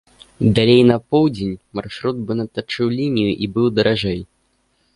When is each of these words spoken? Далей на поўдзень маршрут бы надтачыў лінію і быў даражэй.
Далей 0.59 0.79
на 0.91 0.95
поўдзень 1.15 1.51
маршрут 1.79 2.17
бы 2.31 2.39
надтачыў 2.41 2.87
лінію 2.97 3.31
і 3.43 3.53
быў 3.59 3.67
даражэй. 3.77 4.21